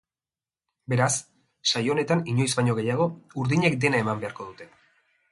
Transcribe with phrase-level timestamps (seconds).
[0.93, 1.09] Beraz,
[1.71, 3.07] saio honetan inoiz baino gehiago,
[3.43, 4.69] urdinek dena eman beharko dute.